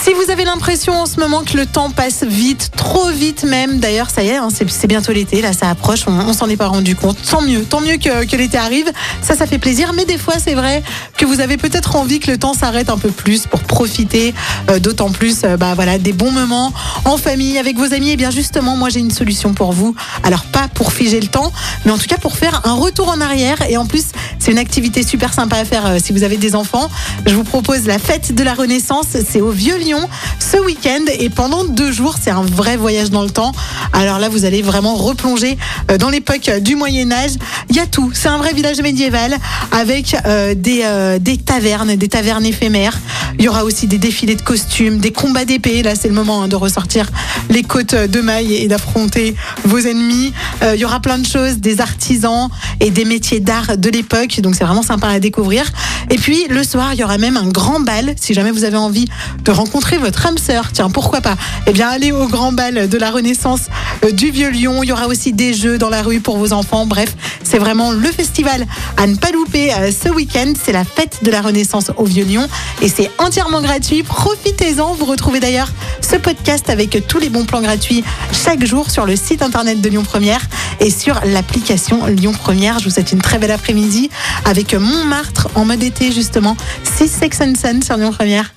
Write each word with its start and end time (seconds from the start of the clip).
Si 0.00 0.14
vous 0.14 0.30
avez 0.30 0.44
l'impression 0.44 0.92
en 0.94 1.06
ce 1.06 1.18
moment 1.18 1.42
que 1.42 1.56
le 1.56 1.66
temps 1.66 1.90
passe 1.90 2.22
vite, 2.22 2.70
trop 2.76 3.10
vite 3.10 3.42
même, 3.42 3.80
d'ailleurs 3.80 4.10
ça 4.10 4.22
y 4.22 4.28
est, 4.28 4.36
hein, 4.36 4.48
c'est 4.50 4.86
bientôt 4.86 5.12
l'été, 5.12 5.42
là 5.42 5.52
ça 5.52 5.68
approche, 5.68 6.04
on, 6.06 6.32
s'en 6.32 6.48
est 6.48 6.56
pas 6.56 6.68
rendu 6.68 6.94
compte. 6.94 7.18
Tant 7.28 7.42
mieux, 7.42 7.64
tant 7.64 7.80
mieux 7.80 7.96
que, 7.96 8.36
l'été 8.36 8.56
arrive, 8.58 8.90
ça 9.22 9.34
ça 9.34 9.46
fait 9.46 9.58
plaisir, 9.58 9.92
mais 9.94 10.04
des 10.04 10.16
fois 10.16 10.34
c'est 10.38 10.54
vrai 10.54 10.84
que 11.16 11.24
vous 11.26 11.40
avez 11.40 11.56
peut-être 11.56 11.96
envie 11.96 12.20
que 12.20 12.30
le 12.30 12.38
temps 12.38 12.54
s'arrête 12.54 12.90
un 12.90 12.96
peu 12.96 13.10
plus 13.10 13.46
pour 13.46 13.60
profiter, 13.60 14.34
euh, 14.70 14.78
d'autant 14.78 15.10
plus 15.10 15.42
euh, 15.42 15.56
bah, 15.56 15.74
voilà, 15.74 15.98
des 15.98 16.12
bons 16.12 16.30
moments 16.30 16.72
en 17.04 17.16
famille, 17.16 17.58
avec 17.58 17.76
vos 17.76 17.92
amis. 17.92 18.10
Et 18.10 18.16
bien 18.16 18.30
justement, 18.30 18.76
moi 18.76 18.90
j'ai 18.90 19.00
une 19.00 19.10
solution 19.10 19.52
pour 19.52 19.72
vous. 19.72 19.96
Alors 20.22 20.44
pas 20.44 20.68
pour 20.68 20.92
figer 20.92 21.20
le 21.20 21.28
temps, 21.28 21.52
mais 21.84 21.90
en 21.90 21.98
tout 21.98 22.06
cas 22.06 22.18
pour 22.18 22.36
faire 22.36 22.60
un 22.64 22.74
retour 22.74 23.08
en 23.08 23.20
arrière. 23.20 23.58
Et 23.68 23.76
en 23.76 23.84
plus, 23.84 24.04
c'est 24.48 24.52
une 24.52 24.58
activité 24.58 25.02
super 25.02 25.34
sympa 25.34 25.56
à 25.56 25.66
faire 25.66 25.84
euh, 25.84 25.98
si 26.02 26.14
vous 26.14 26.22
avez 26.22 26.38
des 26.38 26.54
enfants. 26.54 26.88
Je 27.26 27.34
vous 27.34 27.44
propose 27.44 27.86
la 27.86 27.98
fête 27.98 28.34
de 28.34 28.42
la 28.42 28.54
Renaissance, 28.54 29.08
c'est 29.28 29.42
au 29.42 29.50
Vieux 29.50 29.76
Lyon 29.76 30.08
ce 30.38 30.56
week-end 30.56 31.04
et 31.18 31.28
pendant 31.28 31.64
deux 31.64 31.92
jours, 31.92 32.16
c'est 32.18 32.30
un 32.30 32.40
vrai 32.40 32.78
voyage 32.78 33.10
dans 33.10 33.22
le 33.22 33.28
temps. 33.28 33.52
Alors 33.92 34.18
là, 34.18 34.30
vous 34.30 34.46
allez 34.46 34.62
vraiment 34.62 34.94
replonger 34.94 35.58
euh, 35.90 35.98
dans 35.98 36.08
l'époque 36.08 36.50
du 36.60 36.76
Moyen 36.76 37.12
Âge. 37.12 37.32
Il 37.68 37.76
y 37.76 37.80
a 37.80 37.86
tout. 37.86 38.10
C'est 38.14 38.28
un 38.28 38.38
vrai 38.38 38.54
village 38.54 38.80
médiéval 38.80 39.36
avec 39.70 40.16
euh, 40.24 40.54
des, 40.54 40.80
euh, 40.84 41.18
des 41.18 41.36
tavernes, 41.36 41.96
des 41.96 42.08
tavernes 42.08 42.46
éphémères. 42.46 42.98
Il 43.38 43.44
y 43.44 43.48
aura 43.48 43.64
aussi 43.64 43.86
des 43.86 43.98
défilés 43.98 44.34
de 44.34 44.42
costumes, 44.42 44.98
des 44.98 45.12
combats 45.12 45.44
d'épée. 45.44 45.82
Là, 45.82 45.94
c'est 45.94 46.08
le 46.08 46.14
moment 46.14 46.42
hein, 46.42 46.48
de 46.48 46.56
ressortir 46.56 47.10
les 47.50 47.62
côtes 47.62 47.94
de 47.94 48.20
mailles 48.20 48.54
et 48.54 48.68
d'affronter 48.68 49.36
vos 49.64 49.78
ennemis. 49.78 50.32
Euh, 50.62 50.74
il 50.74 50.80
y 50.80 50.84
aura 50.84 51.00
plein 51.00 51.18
de 51.18 51.26
choses, 51.26 51.58
des 51.58 51.80
artisans 51.80 52.48
et 52.80 52.90
des 52.90 53.04
métiers 53.04 53.40
d'art 53.40 53.76
de 53.76 53.90
l'époque. 53.90 54.40
Donc 54.40 54.54
c'est 54.54 54.64
vraiment 54.64 54.82
sympa 54.82 55.08
à 55.08 55.20
découvrir. 55.20 55.64
Et 56.10 56.16
puis 56.16 56.46
le 56.48 56.62
soir, 56.62 56.94
il 56.94 57.00
y 57.00 57.04
aura 57.04 57.18
même 57.18 57.36
un 57.36 57.48
grand 57.48 57.80
bal. 57.80 58.14
Si 58.20 58.34
jamais 58.34 58.50
vous 58.50 58.64
avez 58.64 58.76
envie 58.76 59.06
de 59.44 59.50
rencontrer 59.50 59.98
votre 59.98 60.26
âme 60.26 60.38
sœur, 60.38 60.70
tiens, 60.72 60.90
pourquoi 60.90 61.20
pas? 61.20 61.36
Eh 61.66 61.72
bien, 61.72 61.88
allez 61.88 62.12
au 62.12 62.26
grand 62.28 62.52
bal 62.52 62.88
de 62.88 62.98
la 62.98 63.10
Renaissance 63.10 63.62
euh, 64.04 64.12
du 64.12 64.30
Vieux 64.30 64.50
Lyon. 64.50 64.82
Il 64.82 64.88
y 64.88 64.92
aura 64.92 65.06
aussi 65.06 65.32
des 65.32 65.54
jeux 65.54 65.78
dans 65.78 65.90
la 65.90 66.02
rue 66.02 66.20
pour 66.20 66.38
vos 66.38 66.52
enfants. 66.52 66.86
Bref, 66.86 67.14
c'est 67.42 67.58
vraiment 67.58 67.92
le 67.92 68.10
festival 68.10 68.66
à 68.96 69.06
ne 69.06 69.16
pas 69.16 69.30
louper 69.30 69.72
euh, 69.72 69.90
ce 69.90 70.08
week-end. 70.08 70.52
C'est 70.62 70.72
la 70.72 70.84
fête 70.84 71.18
de 71.22 71.30
la 71.30 71.42
Renaissance 71.42 71.90
au 71.96 72.04
Vieux 72.04 72.24
Lyon 72.24 72.48
et 72.82 72.88
c'est 72.88 73.10
entièrement 73.18 73.60
gratuit. 73.60 74.02
Profitez-en. 74.02 74.94
Vous 74.94 75.04
retrouvez 75.04 75.40
d'ailleurs 75.40 75.68
ce 76.08 76.16
podcast 76.16 76.70
avec 76.70 77.06
tous 77.06 77.18
les 77.18 77.28
bons 77.28 77.44
plans 77.44 77.60
gratuits 77.60 78.02
chaque 78.32 78.64
jour 78.64 78.90
sur 78.90 79.04
le 79.04 79.14
site 79.14 79.42
internet 79.42 79.82
de 79.82 79.88
Lyon 79.90 80.04
Première 80.04 80.40
et 80.80 80.90
sur 80.90 81.20
l'application 81.24 82.06
Lyon 82.06 82.32
Première. 82.32 82.78
Je 82.78 82.84
vous 82.84 82.90
souhaite 82.90 83.12
une 83.12 83.20
très 83.20 83.38
belle 83.38 83.50
après-midi 83.50 84.08
avec 84.46 84.72
Montmartre 84.74 85.48
en 85.54 85.66
mode 85.66 85.82
été 85.82 86.10
justement. 86.10 86.56
6 86.84 87.08
Sex 87.08 87.40
and 87.42 87.54
Sun 87.60 87.82
sur 87.82 87.98
Lyon 87.98 88.12
Première. 88.12 88.54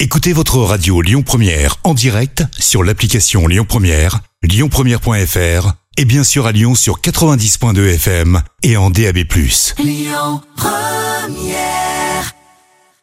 Écoutez 0.00 0.32
votre 0.32 0.58
radio 0.58 1.00
Lyon 1.00 1.22
Première 1.22 1.76
en 1.84 1.94
direct 1.94 2.42
sur 2.58 2.82
l'application 2.82 3.46
Lyon 3.46 3.66
Première, 3.68 4.18
lyonpremière.fr 4.42 5.72
et 5.96 6.04
bien 6.04 6.24
sûr 6.24 6.46
à 6.46 6.52
Lyon 6.52 6.74
sur 6.74 7.00
90.2 7.00 7.94
FM 7.94 8.42
et 8.64 8.76
en 8.76 8.90
DAB+. 8.90 9.18
Première 9.28 10.40